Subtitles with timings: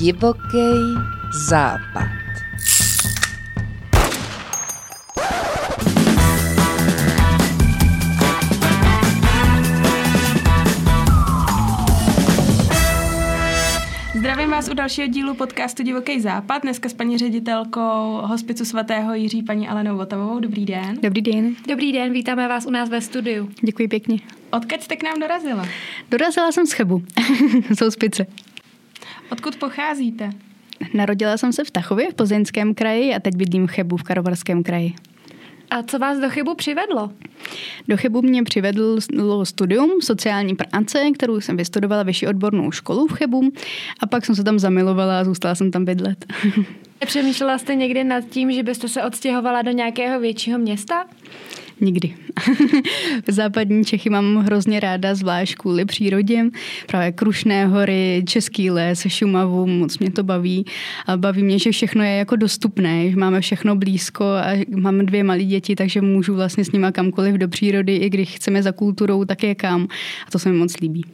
[0.00, 0.96] Divoký
[1.48, 2.08] západ.
[14.14, 16.62] Zdravím vás u dalšího dílu podcastu Divoký západ.
[16.62, 20.40] Dneska s paní ředitelkou hospicu svatého Jiří, paní Alenou Votavovou.
[20.40, 20.98] Dobrý den.
[21.02, 21.54] Dobrý den.
[21.68, 23.50] Dobrý den, vítáme vás u nás ve studiu.
[23.62, 24.18] Děkuji pěkně.
[24.50, 25.66] Odkud jste k nám dorazila?
[26.10, 27.02] Dorazila jsem z Chebu,
[27.70, 28.26] z hospice.
[29.32, 30.30] Odkud pocházíte?
[30.94, 34.62] Narodila jsem se v Tachově v Plzeňském kraji a teď bydlím v Chebu v Karovarském
[34.62, 34.94] kraji.
[35.70, 37.10] A co vás do chybu přivedlo?
[37.88, 38.98] Do Chebu mě přivedl
[39.42, 43.52] studium sociální práce, kterou jsem vystudovala vyšší odbornou školu v Chebu
[44.00, 46.24] a pak jsem se tam zamilovala a zůstala jsem tam bydlet.
[47.06, 51.06] Přemýšlela jste někdy nad tím, že byste se odstěhovala do nějakého většího města?
[51.80, 52.14] Nikdy.
[53.28, 56.44] Západní Čechy mám hrozně ráda, zvlášť kvůli přírodě.
[56.86, 60.64] Právě Krušné hory, Český les, Šumavu, moc mě to baví.
[61.06, 65.24] A baví mě, že všechno je jako dostupné, že máme všechno blízko a mám dvě
[65.24, 69.24] malé děti, takže můžu vlastně s nima kamkoliv do přírody, i když chceme za kulturou,
[69.24, 69.88] tak je kam.
[70.26, 71.04] A to se mi moc líbí.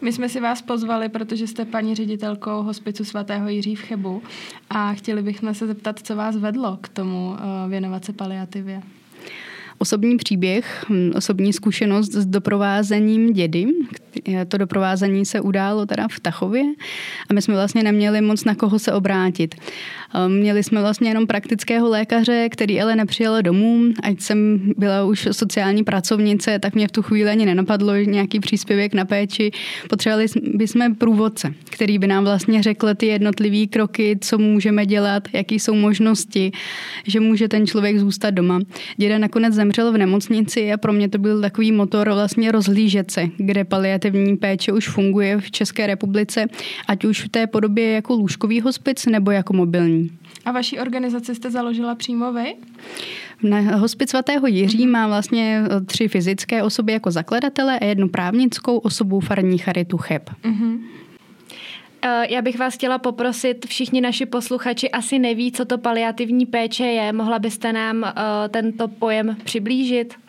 [0.00, 4.22] My jsme si vás pozvali, protože jste paní ředitelkou hospicu svatého Jiří v Chebu
[4.70, 8.82] a chtěli bychom se zeptat, co vás vedlo k tomu eh, věnovat se paliativě
[9.82, 13.66] osobní příběh, hm, osobní zkušenost s doprovázením dědy.
[14.48, 16.62] To doprovázení se událo teda v Tachově
[17.30, 19.54] a my jsme vlastně neměli moc na koho se obrátit.
[19.54, 23.82] Hm, měli jsme vlastně jenom praktického lékaře, který ale nepřijel domů.
[24.02, 28.94] Ať jsem byla už sociální pracovnice, tak mě v tu chvíli ani nenapadlo nějaký příspěvek
[28.94, 29.50] na péči.
[29.88, 35.58] Potřebovali bychom průvodce, který by nám vlastně řekl ty jednotlivé kroky, co můžeme dělat, jaký
[35.58, 36.52] jsou možnosti,
[37.06, 38.60] že může ten člověk zůstat doma.
[38.96, 43.10] Děda nakonec zemřel zemřel v nemocnici a pro mě to byl takový motor vlastně rozhlížet
[43.10, 46.46] se, kde paliativní péče už funguje v České republice,
[46.88, 50.10] ať už v té podobě jako lůžkový hospic nebo jako mobilní.
[50.44, 52.54] A vaší organizaci jste založila přímo vy?
[53.42, 59.20] Na hospic svatého Jiří má vlastně tři fyzické osoby jako zakladatele a jednu právnickou osobu
[59.20, 60.30] farní charitu Cheb.
[60.44, 60.78] Uh-huh.
[62.28, 67.12] Já bych vás chtěla poprosit, všichni naši posluchači asi neví, co to paliativní péče je.
[67.12, 68.10] Mohla byste nám uh,
[68.48, 70.21] tento pojem přiblížit?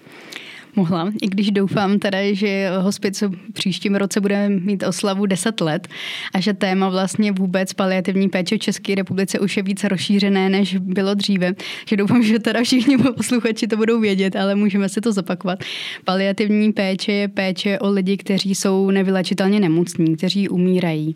[0.76, 5.88] Mohla, i když doufám teda, že hospic v příštím roce bude mít oslavu 10 let
[6.34, 10.78] a že téma vlastně vůbec paliativní péče v České republice už je více rozšířené, než
[10.78, 11.54] bylo dříve.
[11.88, 15.60] Že doufám, že teda všichni posluchači to budou vědět, ale můžeme si to zopakovat.
[16.06, 21.16] Paliativní péče je péče o lidi, kteří jsou nevylečitelně nemocní, kteří umírají.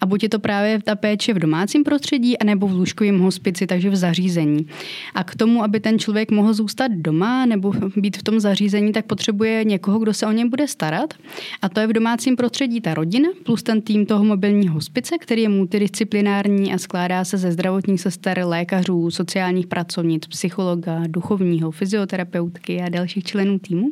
[0.00, 3.90] A buď je to právě ta péče v domácím prostředí, anebo v lůžkovém hospici, takže
[3.90, 4.66] v zařízení.
[5.14, 9.06] A k tomu, aby ten člověk mohl zůstat doma nebo být v tom zařízení, tak
[9.06, 11.14] potřebuje někoho, kdo se o něj bude starat.
[11.62, 15.42] A to je v domácím prostředí ta rodina plus ten tým toho mobilního hospice, který
[15.42, 22.88] je multidisciplinární a skládá se ze zdravotních sester, lékařů, sociálních pracovnic, psychologa, duchovního, fyzioterapeutky a
[22.88, 23.90] dalších členů týmu.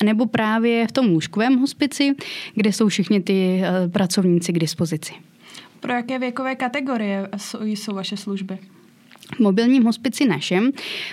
[0.00, 2.14] A nebo právě v tom lůžkovém hospici,
[2.54, 5.12] kde jsou všichni ty eh, pracovníci k dispozici.
[5.80, 7.28] Pro jaké věkové kategorie
[7.62, 8.58] jsou vaše služby?
[9.34, 10.72] V mobilním hospici našem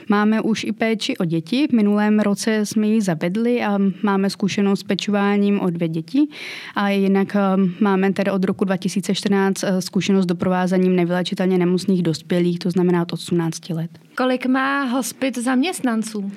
[0.10, 1.68] máme už i péči o děti.
[1.68, 6.28] V minulém roce jsme ji zavedli a máme zkušenost s pečováním o dvě děti.
[6.76, 7.40] A jinak eh,
[7.80, 13.14] máme tedy od roku 2014 eh, zkušenost s doprovázením nevylečitelně nemocných dospělých, to znamená od
[13.14, 13.92] 18 let.
[14.16, 16.32] Kolik má hospic zaměstnanců?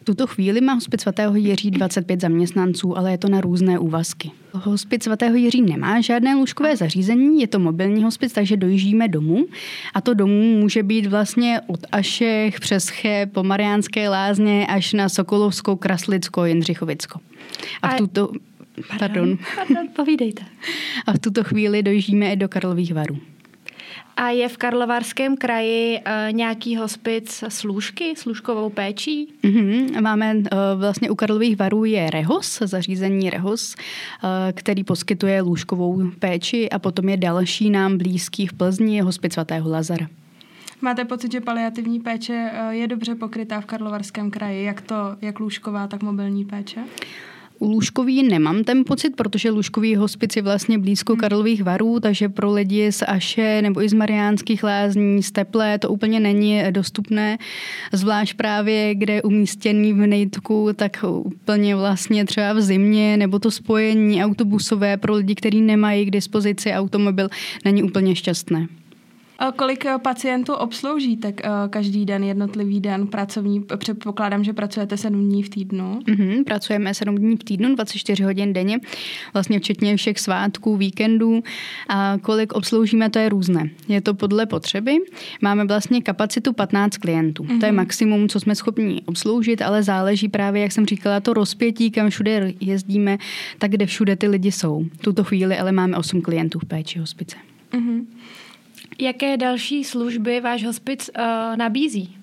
[0.00, 4.30] V tuto chvíli má hospic svatého Jiří 25 zaměstnanců, ale je to na různé úvazky.
[4.52, 9.46] Hospic svatého Jiří nemá žádné lůžkové zařízení, je to mobilní hospic, takže dojíždíme domů.
[9.94, 15.08] A to domů může být vlastně od Ašech přes Che po Mariánské lázně až na
[15.08, 17.20] Sokolovskou, Kraslickou, Jindřichovicko.
[17.82, 18.30] A v tuto...
[18.98, 19.36] Pardon.
[19.36, 20.42] Pardon, pardon povídejte.
[21.06, 23.18] A v tuto chvíli dojíždíme i do Karlových varů.
[24.20, 29.34] A je v Karlovarském kraji uh, nějaký hospic s lůžky, s lůžkovou péčí?
[29.42, 30.00] Mm-hmm.
[30.00, 30.42] Máme uh,
[30.76, 37.08] vlastně u Karlových varů je Rehos, zařízení Rehos, uh, který poskytuje lůžkovou péči a potom
[37.08, 40.06] je další nám blízký v Plzni, je hospic svatého Lazara.
[40.80, 45.86] Máte pocit, že paliativní péče je dobře pokrytá v Karlovarském kraji, jak to, jak lůžková,
[45.86, 46.80] tak mobilní péče?
[47.62, 51.20] U lůžkový nemám ten pocit, protože lůžkový hospic je vlastně blízko hmm.
[51.20, 55.88] Karlových varů, takže pro lidi z Aše nebo i z Mariánských lázní, z Teplé to
[55.88, 57.38] úplně není dostupné.
[57.92, 63.50] Zvlášť právě, kde je umístěný v Nejtku, tak úplně vlastně třeba v zimě nebo to
[63.50, 67.28] spojení autobusové pro lidi, kteří nemají k dispozici automobil,
[67.64, 68.66] není úplně šťastné.
[69.56, 71.34] Kolik pacientů obsloužíte
[71.70, 73.64] každý den, jednotlivý den pracovní?
[73.76, 75.98] Předpokládám, že pracujete 7 dní v týdnu.
[75.98, 78.78] Mm-hmm, pracujeme 7 dní v týdnu, 24 hodin denně,
[79.32, 81.42] vlastně včetně všech svátků, víkendů.
[81.88, 83.70] A kolik obsloužíme, to je různé.
[83.88, 84.96] Je to podle potřeby.
[85.40, 87.42] Máme vlastně kapacitu 15 klientů.
[87.42, 87.60] Mm-hmm.
[87.60, 87.76] To je mhm.
[87.76, 92.52] maximum, co jsme schopni obsloužit, ale záleží právě, jak jsem říkala, to rozpětí, kam všude
[92.60, 93.18] jezdíme,
[93.58, 94.84] tak kde všude ty lidi jsou.
[94.92, 97.36] V tuto chvíli ale máme 8 klientů v péči hospice.
[97.72, 98.04] Mm-hmm.
[99.00, 102.16] Jaké další služby váš hospic uh, nabízí?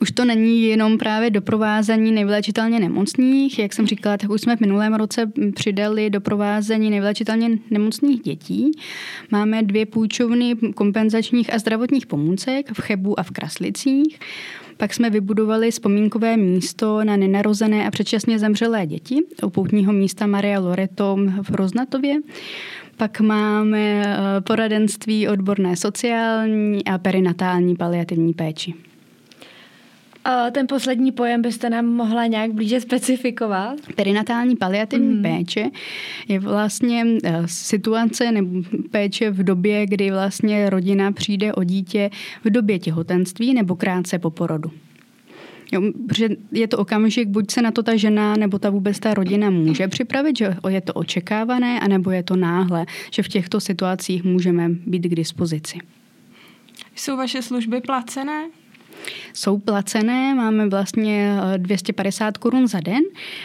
[0.00, 3.58] Už to není jenom právě doprovázení nejvléčitelně nemocných.
[3.58, 8.70] Jak jsem říkala, tak už jsme v minulém roce přidali doprovázení nejvléčitelně nemocných dětí.
[9.30, 14.18] Máme dvě půjčovny kompenzačních a zdravotních pomůcek v Chebu a v Kraslicích.
[14.80, 20.60] Pak jsme vybudovali vzpomínkové místo na nenarozené a předčasně zemřelé děti u poutního místa Maria
[20.60, 22.14] Loreto v Roznatově.
[22.96, 28.74] Pak máme eh, poradenství odborné sociální a perinatální paliativní péči.
[30.52, 33.78] Ten poslední pojem byste nám mohla nějak blíže specifikovat?
[33.96, 35.22] Perinatální paliativní mm.
[35.22, 35.70] péče
[36.28, 42.10] je vlastně eh, situace nebo péče v době, kdy vlastně rodina přijde o dítě
[42.44, 44.70] v době těhotenství nebo krátce po porodu.
[45.72, 49.14] Jo, protože je to okamžik, buď se na to ta žena nebo ta vůbec ta
[49.14, 54.24] rodina může připravit, že je to očekávané, anebo je to náhle, že v těchto situacích
[54.24, 55.78] můžeme být k dispozici.
[56.94, 58.48] Jsou vaše služby placené?
[59.32, 63.02] Jsou placené, máme vlastně 250 eh, korun za den,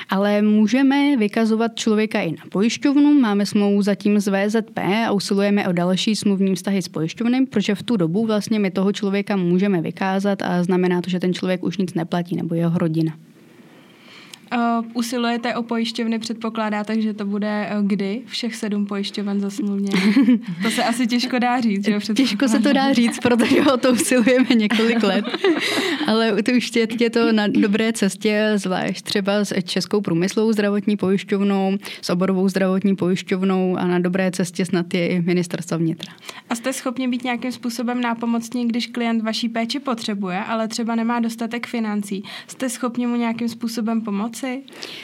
[0.10, 3.20] ale můžeme vykazovat člověka i na pojišťovnu.
[3.20, 7.84] Máme smlouvu zatím z VZP a usilujeme o další smluvní vztahy s pojišťovny, protože v
[7.84, 11.78] tu dobu vlastně my toho člověka můžeme vykázat a znamená to, že ten člověk už
[11.78, 13.14] nic neplatí nebo jeho rodina.
[14.56, 18.22] Uh, usilujete o pojišťovny, předpokládáte, že to bude uh, kdy?
[18.26, 19.90] Všech sedm pojišťoven zasmluvně?
[20.64, 23.92] to se asi těžko dá říct, že Těžko se to dá říct, protože o to
[23.92, 25.26] usilujeme několik let.
[26.08, 30.98] Ale to už je, je to na dobré cestě, zvlášť třeba s Českou průmyslovou zdravotní
[30.98, 36.14] pojišťovnou, s oborovou zdravotní pojišťovnou a na dobré cestě snad je i ministerstva vnitra.
[36.50, 41.20] A jste schopni být nějakým způsobem nápomocní, když klient vaší péči potřebuje, ale třeba nemá
[41.20, 42.24] dostatek financí.
[42.48, 44.45] Jste schopni mu nějakým způsobem pomoci?
[44.46, 44.64] Pomoci?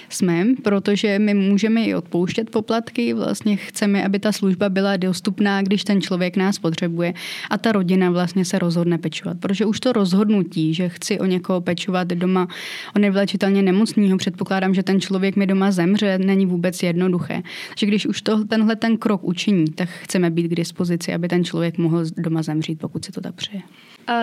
[0.10, 5.84] Jsme, protože my můžeme i odpouštět poplatky, vlastně chceme, aby ta služba byla dostupná, když
[5.84, 7.14] ten člověk nás potřebuje
[7.50, 11.62] a ta rodina vlastně se rozhodne pečovat, protože už to rozhodnutí, že chci o někoho
[11.62, 12.48] pečovat doma,
[12.96, 17.42] o nevlečitelně nemocného, předpokládám, že ten člověk mi doma zemře, není vůbec jednoduché.
[17.78, 21.44] Že když už to, tenhle ten krok učiní, tak chceme být k dispozici, aby ten
[21.44, 23.62] člověk mohl doma zemřít, pokud si to tak přeje.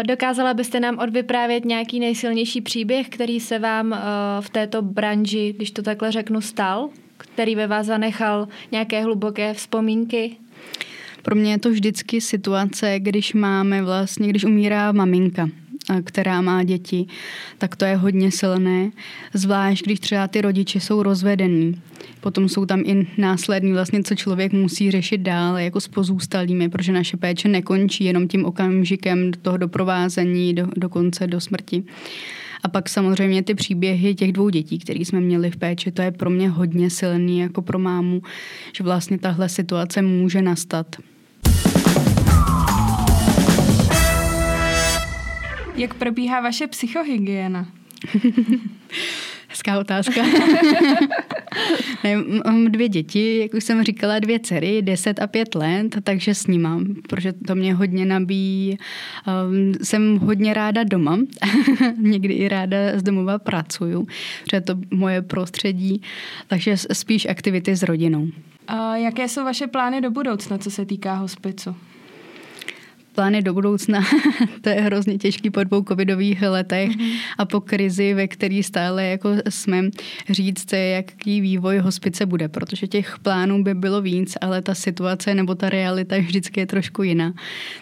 [0.06, 3.98] Dokázala byste nám odvyprávět nějaký nejsilnější příběh, který se vám
[4.40, 6.88] v této branži, když to takhle řeknu, stal?
[7.16, 10.36] Který ve vás zanechal nějaké hluboké vzpomínky?
[11.22, 15.48] Pro mě je to vždycky situace, když máme vlastně, když umírá maminka
[16.04, 17.06] která má děti,
[17.58, 18.90] tak to je hodně silné.
[19.34, 21.80] Zvlášť, když třeba ty rodiče jsou rozvedení.
[22.20, 26.92] Potom jsou tam i následní vlastně, co člověk musí řešit dál, jako s pozůstalými, protože
[26.92, 31.84] naše péče nekončí jenom tím okamžikem toho doprovázení do, do konce, do smrti.
[32.62, 36.10] A pak samozřejmě ty příběhy těch dvou dětí, které jsme měli v péči, to je
[36.10, 38.22] pro mě hodně silný jako pro mámu,
[38.72, 40.96] že vlastně tahle situace může nastat.
[45.78, 47.66] Jak probíhá vaše psychohygiena?
[49.48, 50.22] Hezká otázka.
[52.04, 52.16] ne,
[52.46, 56.46] mám dvě děti, jak už jsem říkala, dvě dcery, 10 a 5 let, takže s
[56.46, 58.78] ním mám, protože to mě hodně nabíjí.
[59.48, 61.18] Um, jsem hodně ráda doma,
[61.98, 64.06] někdy i ráda z domova pracuju,
[64.44, 66.02] protože to moje prostředí,
[66.46, 68.28] takže spíš aktivity s rodinou.
[68.68, 71.76] A jaké jsou vaše plány do budoucna, co se týká hospicu?
[73.18, 74.00] Plány do budoucna,
[74.60, 77.16] to je hrozně těžký po dvou covidových letech mm-hmm.
[77.38, 79.84] a po krizi, ve který stále jako jsme
[80.30, 85.54] říct, jaký vývoj hospice bude, protože těch plánů by bylo víc, ale ta situace nebo
[85.54, 87.34] ta realita vždycky je trošku jiná.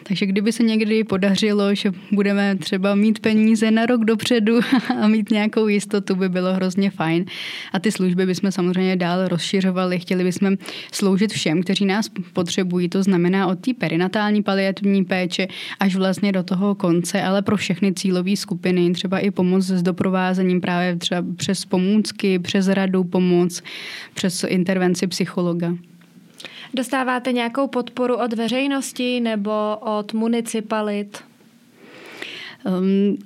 [0.02, 4.60] Takže kdyby se někdy podařilo, že budeme třeba mít peníze na rok dopředu
[5.02, 7.24] a mít nějakou jistotu, by bylo hrozně fajn.
[7.72, 10.56] A ty služby bychom samozřejmě dál rozšiřovali, chtěli bychom
[10.92, 15.48] sloužit všem, kteří nás potřebují, to znamená od té perinatální paliativní péče, péče
[15.80, 20.60] až vlastně do toho konce, ale pro všechny cílové skupiny, třeba i pomoc s doprovázením
[20.60, 23.62] právě třeba přes pomůcky, přes radu pomoc,
[24.14, 25.74] přes intervenci psychologa.
[26.74, 31.18] Dostáváte nějakou podporu od veřejnosti nebo od municipalit?
[32.64, 33.16] Um,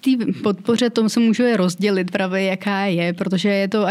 [0.00, 0.10] té
[0.42, 3.86] podpoře tomu se můžu rozdělit právě, jaká je, protože je to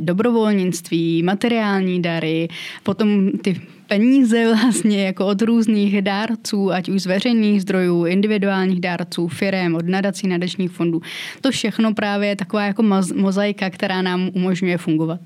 [0.00, 2.48] dobrovolnictví, materiální dary,
[2.82, 9.28] potom ty peníze vlastně jako od různých dárců, ať už z veřejných zdrojů, individuálních dárců,
[9.28, 11.02] firem, od nadací, nadačních fondů.
[11.40, 12.82] To všechno právě je taková jako
[13.14, 15.20] mozaika, která nám umožňuje fungovat.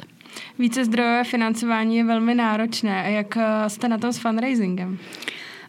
[0.58, 3.02] Více zdrojové financování je velmi náročné.
[3.02, 4.98] A jak eh, jste na tom s fundraisingem?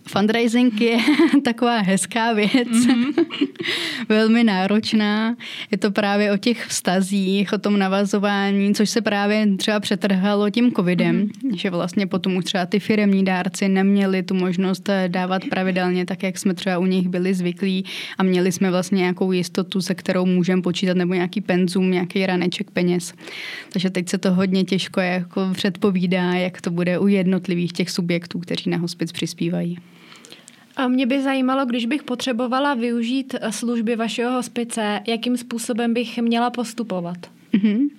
[0.09, 0.97] Fundraising je
[1.43, 3.25] taková hezká věc, mm-hmm.
[4.09, 5.35] velmi náročná.
[5.71, 10.71] Je to právě o těch vztazích, o tom navazování, což se právě třeba přetrhalo tím
[10.71, 11.55] covidem, mm-hmm.
[11.55, 16.23] že vlastně potom už třeba ty firemní dárci neměli tu možnost eh, dávat pravidelně, tak
[16.23, 17.85] jak jsme třeba u nich byli zvyklí
[18.17, 22.71] a měli jsme vlastně nějakou jistotu, se kterou můžeme počítat, nebo nějaký penzum, nějaký raneček
[22.71, 23.13] peněz.
[23.73, 28.39] Takže teď se to hodně těžko jako předpovídá, jak to bude u jednotlivých těch subjektů,
[28.39, 29.77] kteří na hospic přispívají.
[30.79, 36.49] A mě by zajímalo, když bych potřebovala využít služby vašeho hospice, jakým způsobem bych měla
[36.49, 37.38] postupovat?
[37.53, 37.89] Mm-hmm.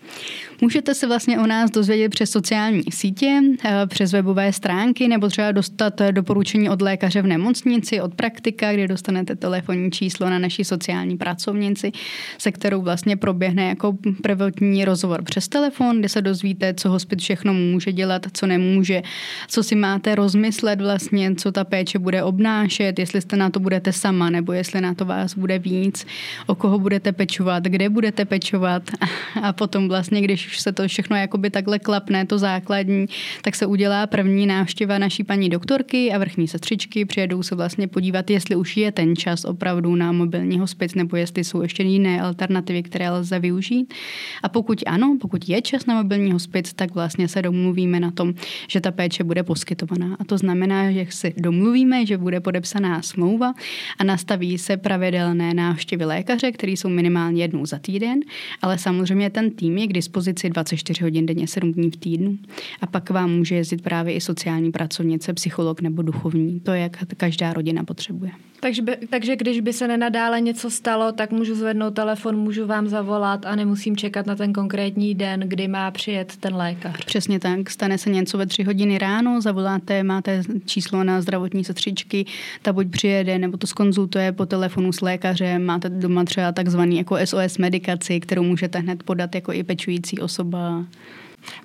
[0.61, 5.52] Můžete se vlastně o nás dozvědět přes sociální sítě, eh, přes webové stránky nebo třeba
[5.52, 11.16] dostat doporučení od lékaře v nemocnici, od praktika, kde dostanete telefonní číslo na naší sociální
[11.16, 11.92] pracovnici,
[12.38, 17.54] se kterou vlastně proběhne jako prvotní rozhovor přes telefon, kde se dozvíte, co hospic všechno
[17.54, 19.02] může dělat, co nemůže,
[19.49, 23.92] co si máte rozmyslet vlastně, co ta péče bude obnášet, jestli jste na to budete
[23.92, 26.07] sama nebo jestli na to vás bude víc,
[26.47, 28.83] o koho budete pečovat, kde budete pečovat
[29.42, 33.06] a potom vlastně, když už se to všechno jakoby takhle klapne, to základní,
[33.42, 37.04] tak se udělá první návštěva naší paní doktorky a vrchní sestřičky.
[37.04, 41.44] Přijedou se vlastně podívat, jestli už je ten čas opravdu na mobilní hospic, nebo jestli
[41.44, 43.94] jsou ještě jiné alternativy, které lze využít.
[44.42, 48.35] A pokud ano, pokud je čas na mobilní hospic, tak vlastně se domluvíme na tom,
[48.68, 50.16] že ta péče bude poskytovaná.
[50.20, 53.52] A to znamená, že si domluvíme, že bude podepsaná smlouva
[53.99, 58.20] a nastaví se pravidelné návštěvy lékaře, které jsou minimálně jednou za týden,
[58.62, 62.38] ale samozřejmě ten tým je k dispozici 24 hodin denně, 7 dní v týdnu.
[62.80, 66.60] A pak vám může jezdit právě i sociální pracovnice, psycholog nebo duchovní.
[66.60, 68.30] To, jak každá rodina potřebuje.
[68.60, 72.88] Takže, by, takže když by se nenadále něco stalo, tak můžu zvednout telefon, můžu vám
[72.88, 77.04] zavolat a nemusím čekat na ten konkrétní den, kdy má přijet ten lékař.
[77.04, 77.70] Přesně tak.
[77.70, 82.26] Stane se něco ve tři hodiny ráno, zavoláte, máte číslo na zdravotní sestřičky,
[82.62, 87.16] ta buď přijede, nebo to skonzultuje po telefonu s lékařem, máte doma třeba takzvaný jako
[87.24, 90.84] SOS medikaci, kterou můžete hned podat jako i pečující osoba.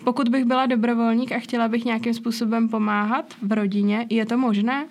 [0.03, 4.85] Pokud bych byla dobrovolník a chtěla bych nějakým způsobem pomáhat v rodině, je to možné?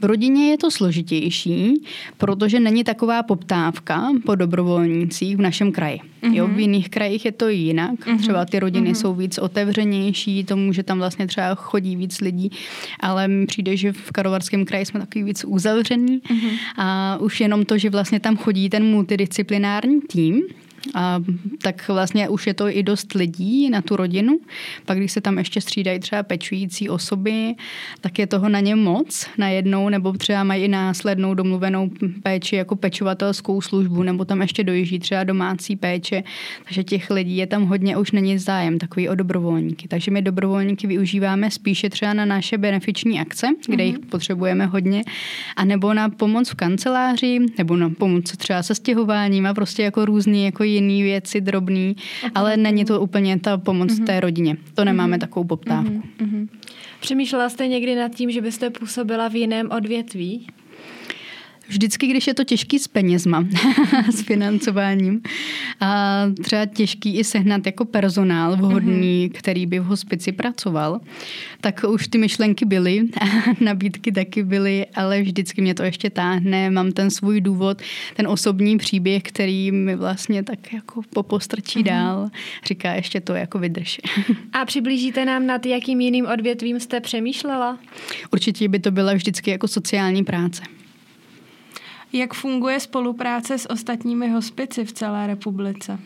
[0.00, 1.84] V rodině je to složitější,
[2.16, 6.00] protože není taková poptávka po dobrovolnících v našem kraji.
[6.22, 6.34] Mm-hmm.
[6.34, 6.58] Jo, v mhm.
[6.58, 8.06] jiných krajích je to jinak.
[8.06, 8.18] Mm-hmm.
[8.18, 9.00] Třeba ty rodiny mm-hmm.
[9.00, 12.50] jsou víc otevřenější, tomu, že tam vlastně třeba chodí víc lidí,
[13.00, 16.50] ale mi přijde, že v Karovarském kraji jsme takový víc uzavřený mm-hmm.
[16.76, 20.42] a už jenom to, že vlastně tam chodí ten multidisciplinární tým,
[20.94, 21.20] a
[21.62, 24.38] tak vlastně už je to i dost lidí na tu rodinu.
[24.86, 27.54] Pak když se tam ještě střídají třeba pečující osoby,
[28.00, 31.90] tak je toho na ně moc najednou, nebo třeba mají i následnou domluvenou
[32.22, 36.22] péči jako pečovatelskou službu, nebo tam ještě dojíždí třeba domácí péče.
[36.64, 39.88] Takže těch lidí je tam hodně, už není zájem takový o dobrovolníky.
[39.88, 43.86] Takže my dobrovolníky využíváme spíše třeba na naše benefiční akce, kde mm-hmm.
[43.86, 45.02] jich potřebujeme hodně,
[45.56, 50.04] a nebo na pomoc v kanceláři, nebo na pomoc třeba se stěhováním a prostě jako
[50.04, 52.30] různý jako jiný věci, drobný, okay.
[52.34, 54.04] ale není to úplně ta pomoc mm-hmm.
[54.04, 54.56] té rodině.
[54.74, 55.20] To nemáme mm-hmm.
[55.20, 56.02] takovou poptávku.
[56.18, 56.48] Mm-hmm.
[57.00, 60.46] Přemýšlela jste někdy nad tím, že byste působila v jiném odvětví?
[61.68, 63.46] Vždycky, když je to těžký s penězma,
[64.12, 65.22] s financováním,
[65.80, 69.38] a třeba těžký i sehnat jako personál vhodný, mm-hmm.
[69.38, 71.00] který by v hospici pracoval,
[71.60, 73.02] tak už ty myšlenky byly,
[73.60, 77.82] nabídky taky byly, ale vždycky mě to ještě táhne, mám ten svůj důvod,
[78.16, 81.88] ten osobní příběh, který mi vlastně tak jako popostrčí mm-hmm.
[81.88, 82.28] dál,
[82.66, 84.00] říká ještě to jako vydrž.
[84.52, 87.78] A přiblížíte nám nad jakým jiným odvětvím jste přemýšlela?
[88.32, 90.77] Určitě by to byla vždycky jako sociální práce.
[92.12, 95.98] Jak funguje spolupráce s ostatními hospici v celé republice?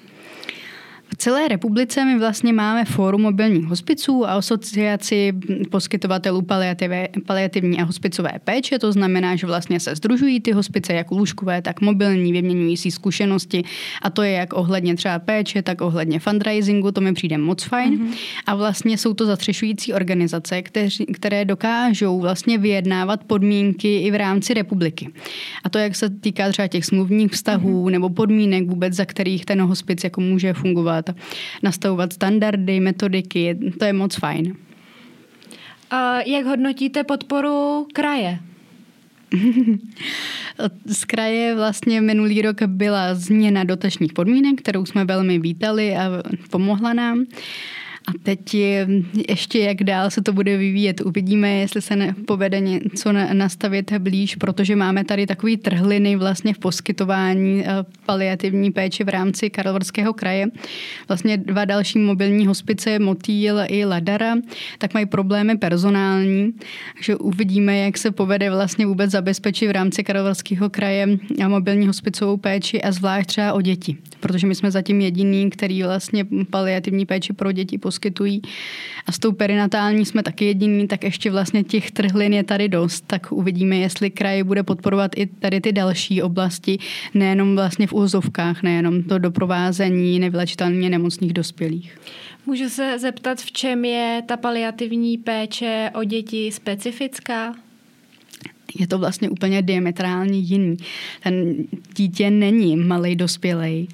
[1.13, 5.33] V celé republice my vlastně máme Fórum mobilních hospiců a asociaci
[5.71, 6.43] poskytovatelů
[7.27, 8.79] paliativní a hospicové péče.
[8.79, 13.65] To znamená, že vlastně se združují ty hospice, jak lůžkové, tak mobilní, vyměňují si zkušenosti
[14.03, 17.99] a to je jak ohledně třeba péče, tak ohledně fundraisingu, to mi přijde moc fajn.
[17.99, 18.15] Mm-hmm.
[18.47, 24.55] A vlastně jsou to zatřešující organizace, kteři, které dokážou vlastně vyjednávat podmínky i v rámci
[24.55, 25.09] republiky.
[25.65, 27.91] A to, jak se týká třeba těch smluvních vztahů mm-hmm.
[27.91, 31.17] nebo podmínek vůbec, za kterých ten hospic jako může fungovat fungovat,
[31.63, 34.57] nastavovat standardy, metodiky, to je moc fajn.
[35.91, 38.39] A jak hodnotíte podporu kraje?
[40.87, 46.11] z kraje vlastně minulý rok byla změna dotačních podmínek, kterou jsme velmi vítali a
[46.51, 47.25] pomohla nám.
[48.09, 48.55] A teď
[49.29, 51.01] ještě jak dál se to bude vyvíjet.
[51.01, 57.65] Uvidíme, jestli se povede něco nastavit blíž, protože máme tady takový trhliny vlastně v poskytování
[57.67, 60.47] eh, paliativní péče v rámci Karlovarského kraje.
[61.09, 64.35] Vlastně dva další mobilní hospice, Motýl i Ladara,
[64.79, 66.53] tak mají problémy personální,
[66.95, 71.09] takže uvidíme, jak se povede vlastně vůbec zabezpečit v rámci Karlovarského kraje
[71.49, 76.25] mobilní hospicovou péči a zvlášť třeba o děti, protože my jsme zatím jediný, který vlastně
[76.51, 78.43] paliativní péči pro děti poskytují.
[79.07, 83.05] A s tou perinatální jsme taky jediní, tak ještě vlastně těch trhlin je tady dost.
[83.07, 86.79] Tak uvidíme, jestli kraj bude podporovat i tady ty další oblasti,
[87.15, 91.99] nejenom vlastně v úzovkách, nejenom to doprovázení nevylečitelně nemocných dospělých.
[92.47, 97.55] Můžu se zeptat, v čem je ta paliativní péče o děti specifická?
[98.79, 100.77] Je to vlastně úplně diametrálně jiný.
[101.23, 101.55] Ten
[101.97, 103.87] dítě není malý dospělej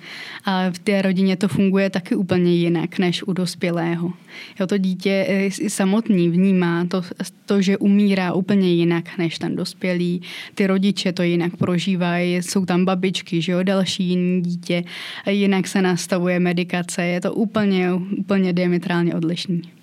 [0.45, 4.13] a v té rodině to funguje taky úplně jinak než u dospělého.
[4.61, 7.03] Jo, to dítě eh, samotný vnímá to,
[7.47, 10.23] to, že umírá úplně jinak než ten dospělý.
[10.55, 14.85] Ty rodiče to jinak prožívají, jsou tam babičky, že jo, další jiný dítě,
[15.31, 19.78] jinak se nastavuje medikace, je to úplně, úplně diametrálně odlišný.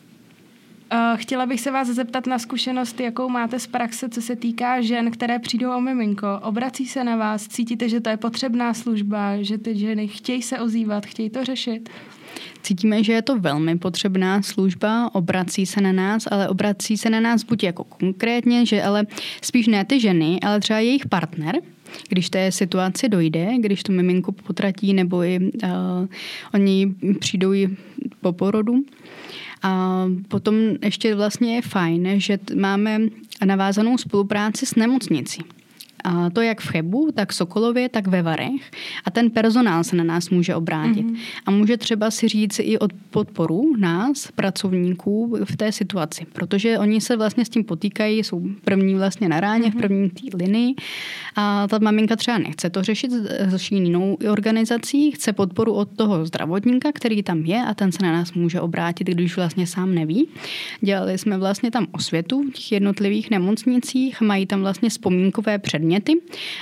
[0.92, 4.82] Eh, chtěla bych se vás zeptat na zkušenost, jakou máte z praxe, co se týká
[4.82, 6.28] žen, které přijdou o miminko.
[6.42, 10.60] Obrací se na vás, cítíte, že to je potřebná služba, že ty ženy chtějí se
[10.60, 11.90] ozývat, chtějí to řešit?
[12.62, 17.20] Cítíme, že je to velmi potřebná služba, obrací se na nás, ale obrací se na
[17.20, 19.06] nás buď jako konkrétně, že ale
[19.42, 21.56] spíš ne ty ženy, ale třeba jejich partner,
[22.10, 25.70] když té situaci dojde, když to miminko potratí nebo i uh,
[26.54, 27.52] oni přijdou
[28.22, 28.84] po porodu,
[29.66, 33.00] a potom ještě vlastně je fajn, že máme
[33.46, 35.42] navázanou spolupráci s nemocnicí.
[36.06, 38.72] A to jak v Chebu, tak v Sokolově, tak ve Varech.
[39.06, 41.06] A ten personál se na nás může obrátit.
[41.06, 41.18] Mm-hmm.
[41.46, 46.26] A může třeba si říct i od podporu nás, pracovníků, v té situaci.
[46.34, 49.72] Protože oni se vlastně s tím potýkají, jsou první vlastně na ráně, mm-hmm.
[49.72, 49.82] v mhm.
[49.82, 50.76] první té linii.
[51.36, 56.92] A ta maminka třeba nechce to řešit s jinou organizací, chce podporu od toho zdravotníka,
[56.92, 60.28] který tam je a ten se na nás může obrátit, když vlastně sám neví.
[60.82, 66.14] Dělali jsme vlastně tam osvětu v těch jednotlivých nemocnicích, mají tam vlastně vzpomínkové předměty podněty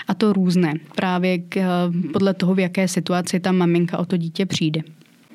[0.08, 1.66] a to různé, právě k, eh,
[2.14, 4.82] podle toho, v jaké situaci ta maminka o to dítě přijde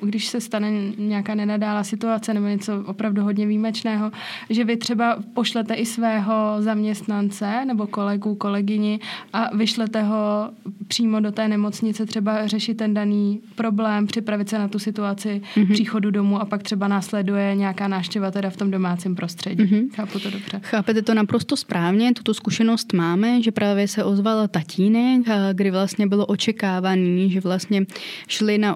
[0.01, 4.11] když se stane nějaká nenadála situace nebo něco opravdu hodně výjimečného,
[4.49, 8.99] že vy třeba pošlete i svého zaměstnance nebo kolegu, kolegyni
[9.33, 10.49] a vyšlete ho
[10.87, 15.73] přímo do té nemocnice třeba řešit ten daný problém, připravit se na tu situaci mm-hmm.
[15.73, 19.63] příchodu domů a pak třeba následuje nějaká návštěva teda v tom domácím prostředí.
[19.63, 19.89] Mm-hmm.
[19.95, 20.59] Chápu to dobře.
[20.63, 25.21] Chápete to naprosto správně, tuto zkušenost máme, že právě se ozval tatínek,
[25.53, 27.85] kdy vlastně bylo očekávaný, že vlastně
[28.27, 28.75] šli na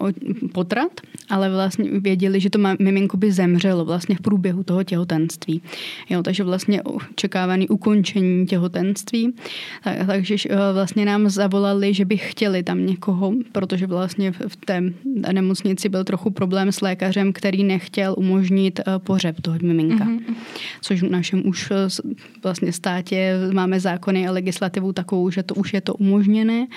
[0.54, 0.92] potrat
[1.30, 5.62] ale vlastně věděli, že to miminko by zemřelo vlastně v průběhu toho těhotenství.
[6.10, 9.34] Jo, takže vlastně očekávaný ukončení těhotenství.
[9.84, 14.84] Tak, takže eh, vlastně nám zavolali, že by chtěli tam někoho, protože vlastně v té
[15.32, 20.06] nemocnici byl trochu problém s lékařem, který nechtěl umožnit eh, pořeb toho miminka.
[20.06, 20.36] Mm-hmm.
[20.82, 21.76] Což v našem už eh,
[22.44, 26.68] vlastně státě máme zákony a legislativu takovou, že to už je to umožněné,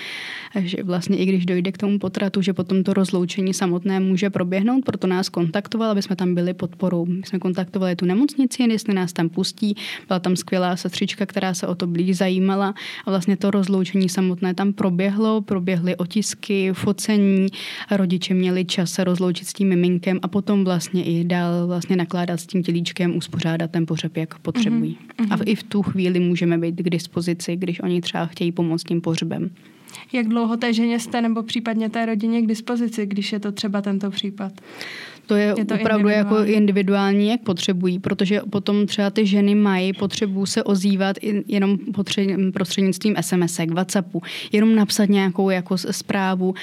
[0.59, 4.85] že vlastně i když dojde k tomu potratu, že potom to rozloučení samotné může proběhnout,
[4.85, 7.05] proto nás kontaktoval, aby jsme tam byli podporou.
[7.05, 9.75] My jsme kontaktovali tu nemocnici, jestli nás tam pustí.
[10.07, 12.73] Byla tam skvělá sestřička, která se o to blíž zajímala
[13.05, 17.47] a vlastně to rozloučení samotné tam proběhlo, proběhly otisky, focení,
[17.91, 22.39] rodiče měli čas se rozloučit s tím miminkem a potom vlastně i dál vlastně nakládat
[22.39, 24.97] s tím tělíčkem, uspořádat ten pohřeb, jak potřebují.
[25.19, 25.33] Mm-hmm.
[25.33, 29.01] A i v tu chvíli můžeme být k dispozici, když oni třeba chtějí pomoct tím
[29.01, 29.49] pohřebem
[30.13, 33.81] jak dlouho té ženě jste nebo případně té rodině k dispozici, když je to třeba
[33.81, 34.51] tento případ?
[35.25, 36.51] To je, je to opravdu jako individuální.
[36.51, 41.15] jako individuální, jak potřebují, protože potom třeba ty ženy mají potřebu se ozývat
[41.47, 41.77] jenom
[42.53, 44.21] prostřednictvím SMS, WhatsAppu,
[44.51, 46.53] jenom napsat nějakou jako zprávu.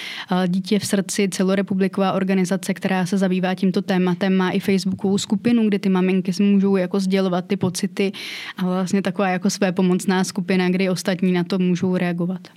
[0.46, 5.78] Dítě v srdci, celorepubliková organizace, která se zabývá tímto tématem, má i Facebookovou skupinu, kde
[5.78, 8.12] ty maminky si můžou jako sdělovat ty pocity
[8.56, 12.48] a vlastně taková jako své pomocná skupina, kdy ostatní na to můžou reagovat.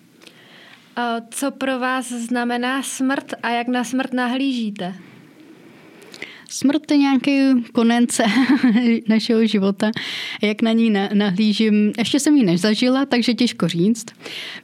[1.30, 4.96] Co pro vás znamená smrt a jak na smrt nahlížíte?
[6.50, 8.22] Smrt je nějaký konec
[9.10, 9.92] našeho života.
[10.42, 14.06] Jak na ní nahlížím, ještě jsem ji nezažila, takže těžko říct.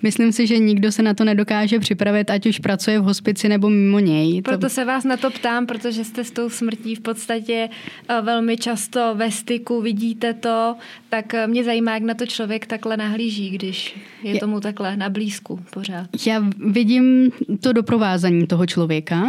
[0.01, 3.69] Myslím si, že nikdo se na to nedokáže připravit, ať už pracuje v hospici nebo
[3.69, 4.41] mimo něj.
[4.41, 7.69] Proto se vás na to ptám, protože jste s tou smrtí v podstatě
[8.09, 10.75] eh, velmi často ve styku, vidíte to,
[11.09, 15.09] tak eh, mě zajímá, jak na to člověk takhle nahlíží, když je tomu takhle na
[15.09, 16.07] blízku pořád.
[16.25, 19.27] Já vidím to doprovázení toho člověka,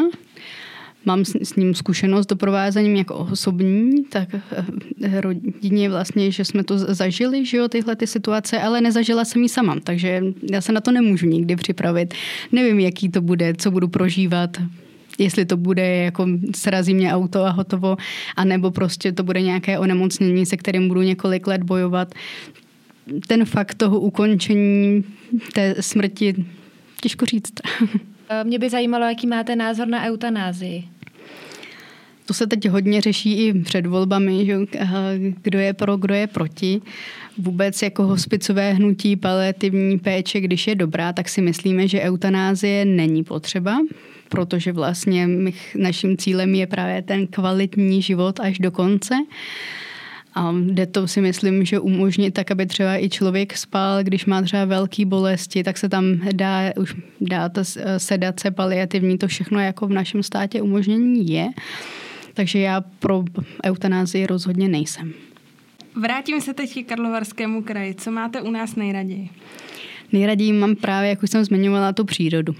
[1.06, 6.78] mám s, s ním zkušenost doprovázením jako osobní, tak eh, rodině vlastně, že jsme to
[6.78, 10.80] zažili, že jo, tyhle ty situace, ale nezažila jsem ji sama, takže já se na
[10.80, 12.14] to nemůžu nikdy připravit.
[12.52, 14.56] Nevím, jaký to bude, co budu prožívat,
[15.18, 17.96] jestli to bude jako srazí mě auto a hotovo,
[18.36, 22.14] anebo prostě to bude nějaké onemocnění, se kterým budu několik let bojovat.
[23.26, 25.04] Ten fakt toho ukončení
[25.52, 26.44] té smrti,
[27.00, 27.52] těžko říct.
[28.28, 30.84] Eh, mě by zajímalo, jaký máte názor na eutanázii.
[32.26, 34.88] To se teď hodně řeší i před volbami, že eh,
[35.42, 36.80] kdo je pro, kdo je proti.
[37.38, 43.24] Vůbec jako hospicové hnutí paliativní péče, když je dobrá, tak si myslíme, že eutanázie není
[43.24, 43.78] potřeba,
[44.28, 45.28] protože vlastně
[45.76, 49.14] naším cílem je právě ten kvalitní život až do konce.
[50.34, 54.42] A jde to si myslím, že umožnit tak, aby třeba i člověk spal, když má
[54.42, 57.64] třeba velké bolesti, tak se tam dá, už dá ta
[57.98, 61.48] sedace paliativní, to všechno jako v našem státě umožnění je.
[62.34, 63.24] Takže já pro
[63.64, 65.12] eutanázii rozhodně nejsem.
[65.96, 67.94] Vrátím se teď k Karlovarskému kraji.
[67.94, 69.30] Co máte u nás nejraději?
[70.12, 72.54] Nejraději mám právě, jak už jsem zmiňovala, tu přírodu.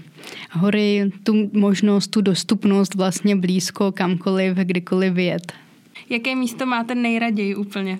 [0.51, 5.53] Hory, tu možnost, tu dostupnost vlastně blízko kamkoliv, kdykoliv vyjet.
[6.09, 7.99] Jaké místo máte nejraději úplně?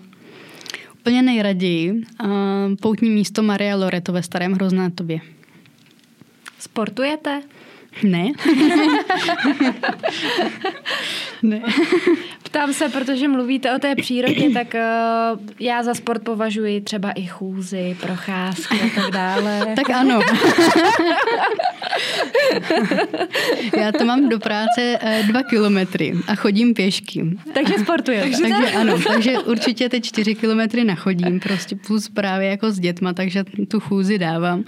[1.00, 1.92] Úplně nejraději.
[1.92, 2.30] Uh,
[2.82, 5.20] poutní místo Maria Loreto ve Starém Hroznátově.
[6.60, 7.42] Sportujete?
[8.04, 8.32] Ne.
[11.44, 11.62] ne.
[12.44, 17.26] Ptám se, protože mluvíte o té přírodě, tak uh, já za sport považuji třeba i
[17.26, 19.66] chůzy, procházky a tak dále.
[19.76, 20.20] tak ano.
[23.80, 27.38] já to mám do práce uh, dva kilometry a chodím pěšky.
[27.54, 28.22] Takže sportuje.
[28.22, 33.14] takže, takže ano, takže určitě ty čtyři kilometry nachodím, prostě plus právě jako s dětma,
[33.14, 34.64] takže tu chůzi dávám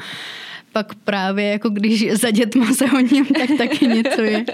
[0.77, 4.45] pak právě jako když za dětma se hodím, tak taky něco je.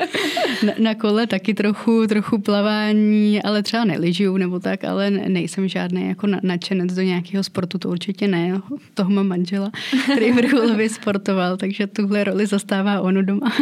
[0.65, 6.07] Na, na kole taky trochu, trochu plavání, ale třeba neližu nebo tak, ale nejsem žádný
[6.07, 8.61] jako nadšenec do nějakého sportu, to určitě ne.
[8.93, 9.71] Toho mám manžela,
[10.03, 13.53] který vrcholově sportoval, takže tuhle roli zastává ono doma.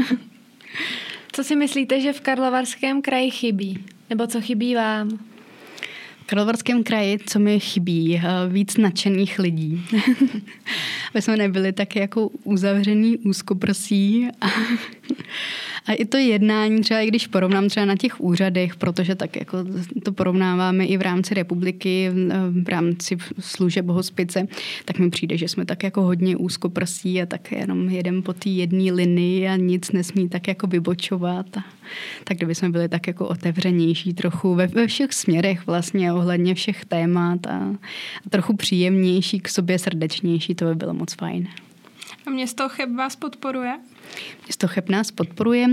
[1.31, 3.83] Co si myslíte, že v Karlovarském kraji chybí?
[4.09, 5.19] Nebo co chybí vám?
[6.31, 9.85] Karlovarském kraji, co mi chybí, eh, víc nadšených lidí.
[11.11, 14.27] Aby jsme nebyli tak jako uzavřený úzkoprsí
[15.85, 19.57] a i to jednání, třeba i když porovnám třeba na těch úřadech, protože tak jako
[20.03, 22.09] to porovnáváme i v rámci republiky,
[22.63, 24.47] v rámci služeb hospice,
[24.85, 28.49] tak mi přijde, že jsme tak jako hodně úzkoprsí a tak jenom jedem po té
[28.49, 31.45] jedné linii a nic nesmí tak jako vybočovat.
[32.23, 36.85] Tak kdyby jsme byli tak jako otevřenější trochu ve, ve všech směrech vlastně ohledně všech
[36.85, 37.57] témat a,
[38.25, 41.47] a trochu příjemnější k sobě, srdečnější, to by bylo moc fajn.
[42.27, 43.79] A město Cheb vás podporuje?
[44.45, 45.67] Město Cheb nás podporuje,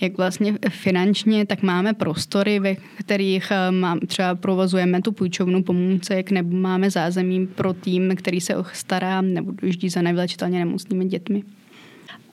[0.00, 6.30] jak vlastně finančně, tak máme prostory, ve kterých eh, mám, třeba provozujeme tu půjčovnu pomůcek
[6.30, 11.42] nebo máme zázemí pro tým, který se stará nebo dojíždí za nevylečitelně nemocnými dětmi.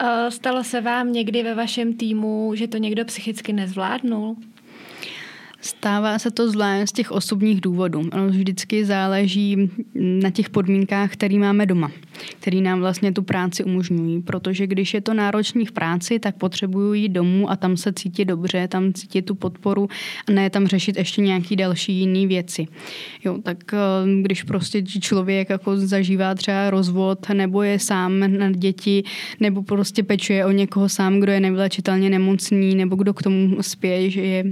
[0.02, 4.36] Eh, stalo se vám někdy ve vašem týmu, že to někdo psychicky nezvládnul?
[5.62, 8.10] Stává se to zvlášť z těch osobních důvodů.
[8.14, 11.92] Ono vždycky záleží na těch podmínkách, které máme doma,
[12.40, 14.22] které nám vlastně tu práci umožňují.
[14.22, 18.26] Protože když je to náročný v práci, tak potřebuju jít domů a tam se cítit
[18.26, 19.90] dobře, tam cítit tu podporu
[20.28, 22.68] a ne tam řešit ještě nějaké další jiné věci.
[23.26, 23.78] Jo, tak eh,
[24.22, 29.04] když prostě člověk jako zažívá třeba rozvod nebo je sám na děti
[29.40, 34.10] nebo prostě pečuje o někoho sám, kdo je nevylečitelně nemocný nebo kdo k tomu spěje,
[34.10, 34.44] že, je,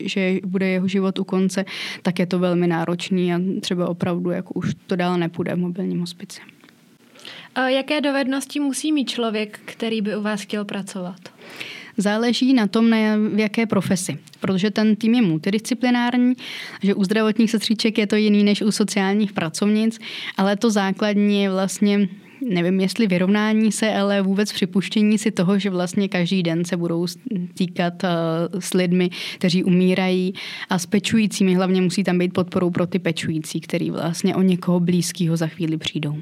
[0.00, 1.64] že bude bude jeho život u konce,
[2.02, 6.00] tak je to velmi náročný a třeba opravdu jako už to dál nepůjde v mobilním
[6.00, 6.40] hospici.
[7.66, 11.20] Jaké dovednosti musí mít člověk, který by u vás chtěl pracovat?
[11.96, 12.96] Záleží na tom, na
[13.34, 16.34] v jaké profesi, protože ten tým je multidisciplinární,
[16.82, 19.98] že u zdravotních sestříček je to jiný než u sociálních pracovnic,
[20.36, 22.08] ale to základní je vlastně
[22.50, 27.06] nevím, jestli vyrovnání se, ale vůbec připuštění si toho, že vlastně každý den se budou
[27.54, 30.34] týkat uh, s lidmi, kteří umírají
[30.70, 31.54] a s pečujícími.
[31.54, 35.76] Hlavně musí tam být podporou pro ty pečující, který vlastně o někoho blízkého za chvíli
[35.76, 36.16] přijdou.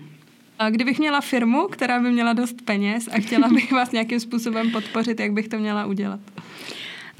[0.60, 4.70] A kdybych měla firmu, která by měla dost peněz a chtěla bych vás nějakým způsobem
[4.70, 6.20] podpořit, jak bych to měla udělat?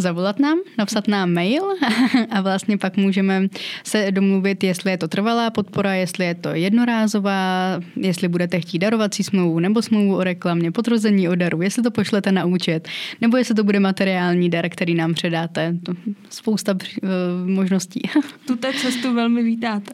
[0.00, 1.62] zavolat nám, napsat nám mail
[2.31, 3.48] a vlastně pak můžeme
[3.85, 9.22] se domluvit, jestli je to trvalá podpora, jestli je to jednorázová, jestli budete chtít darovací
[9.22, 12.88] smlouvu nebo smlouvu o reklamě, potvrzení o daru, jestli to pošlete na účet,
[13.20, 15.76] nebo jestli to bude materiální dar, který nám předáte.
[15.83, 15.92] To
[16.31, 17.09] spousta uh,
[17.48, 18.03] možností.
[18.46, 19.92] Tuto cestu velmi vítáte.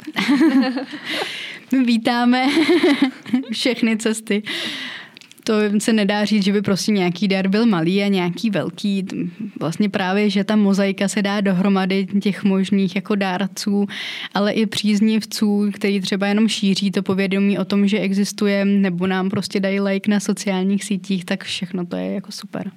[1.73, 2.47] Vítáme
[3.53, 4.43] všechny cesty
[5.47, 9.07] to se nedá říct, že by prostě nějaký dar byl malý a nějaký velký.
[9.61, 13.87] Vlastně právě, že ta mozaika se dá dohromady těch možných jako dárců,
[14.35, 19.31] ale i příznivců, který třeba jenom šíří to povědomí o tom, že existuje, nebo nám
[19.31, 22.71] prostě dají like na sociálních sítích, tak všechno to je jako super.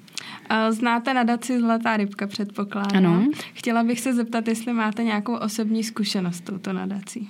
[0.70, 2.98] Znáte nadaci Zlatá rybka, předpokládám.
[2.98, 3.28] Ano.
[3.54, 7.30] Chtěla bych se zeptat, jestli máte nějakou osobní zkušenost s touto nadací.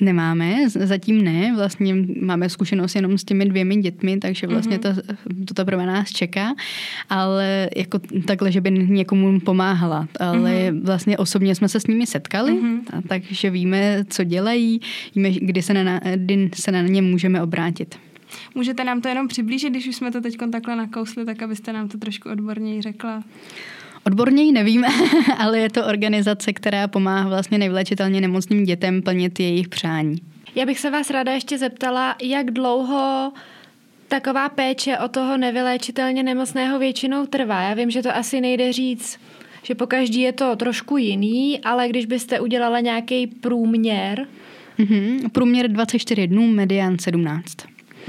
[0.00, 1.52] Nemáme, zatím ne.
[1.56, 4.94] Vlastně máme zkušenost jenom s těmi dvěmi dětmi, takže vlastně mm-hmm.
[4.94, 6.54] to, to teprve nás čeká.
[7.08, 10.08] Ale jako takhle, že by někomu pomáhala.
[10.20, 10.84] Ale mm-hmm.
[10.84, 12.80] vlastně osobně jsme se s nimi setkali, mm-hmm.
[12.92, 14.80] a, takže víme, co dělají,
[15.14, 17.98] víme, kdy se na, kdy se na ně můžeme obrátit.
[18.54, 21.88] Můžete nám to jenom přiblížit, když už jsme to teď takhle nakousli, tak abyste nám
[21.88, 23.24] to trošku odborněji řekla?
[24.10, 24.84] Odborněji nevím,
[25.38, 30.16] ale je to organizace, která pomáhá vlastně nejvléčitelně nemocným dětem plnit jejich přání.
[30.54, 33.32] Já bych se vás ráda ještě zeptala, jak dlouho
[34.08, 37.62] taková péče o toho nevyléčitelně nemocného většinou trvá.
[37.62, 39.20] Já vím, že to asi nejde říct,
[39.62, 44.26] že po každý je to trošku jiný, ale když byste udělala nějaký průměr.
[44.78, 45.28] Mm-hmm.
[45.28, 47.44] Průměr 24 dnů, medián 17.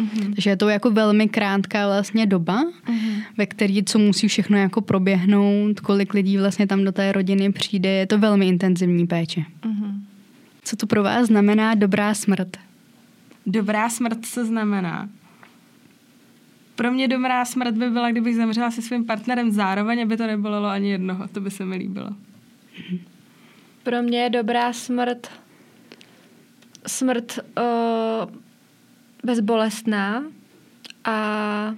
[0.02, 0.34] Mm-hmm.
[0.34, 3.24] Takže je to jako velmi krátká vlastně doba, mm-hmm.
[3.38, 7.90] ve které co musí všechno jako proběhnout, kolik lidí vlastně tam do té rodiny přijde,
[7.90, 9.42] je to velmi intenzivní péče.
[9.42, 10.00] Mm-hmm.
[10.64, 12.58] Co to pro vás znamená dobrá smrt?
[13.46, 15.10] Dobrá smrt se znamená.
[16.76, 20.68] Pro mě dobrá smrt by byla, kdybych zemřela se svým partnerem zároveň, aby to nebolelo
[20.68, 21.28] ani jednoho.
[21.28, 22.10] To by se mi líbilo.
[23.84, 25.28] Pro mě je dobrá smrt
[26.88, 28.36] smrt uh,
[29.24, 30.24] bezbolestná
[31.04, 31.76] a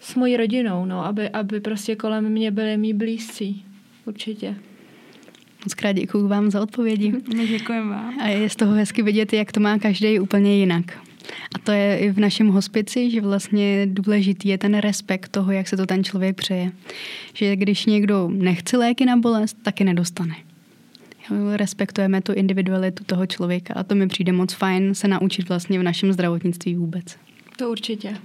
[0.00, 3.64] s mojí rodinou, no, aby, aby prostě kolem mě byli mý blízcí.
[4.04, 4.56] Určitě.
[5.64, 7.12] Moc krát děkuji vám za odpovědi.
[7.48, 8.20] Děkujeme vám.
[8.20, 10.84] A je z toho hezky vidět, jak to má každý úplně jinak.
[11.54, 15.68] A to je i v našem hospici, že vlastně důležitý je ten respekt toho, jak
[15.68, 16.72] se to ten člověk přeje.
[17.34, 20.34] Že když někdo nechce léky na bolest, taky nedostane
[21.56, 25.82] respektujeme tu individualitu toho člověka a to mi přijde moc fajn se naučit vlastně v
[25.82, 27.04] našem zdravotnictví vůbec.
[27.56, 28.16] To určitě.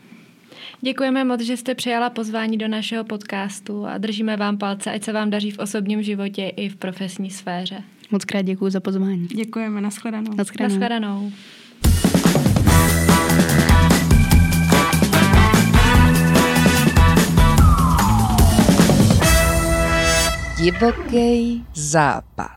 [0.82, 5.14] Děkujeme moc, že jste přijala pozvání do našeho podcastu a držíme vám palce, ať se
[5.14, 7.84] vám daří v osobním životě i v profesní sféře.
[8.12, 9.28] Moc krát děkuji za pozvání.
[9.28, 10.36] Děkujeme, nashledanou.
[10.36, 10.80] Nashledanou.
[10.80, 11.32] nashledanou.
[20.58, 22.57] Divoký západ.